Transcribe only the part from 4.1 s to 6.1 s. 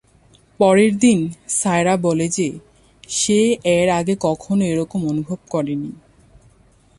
কখনও এরকম অনুভব করেনি।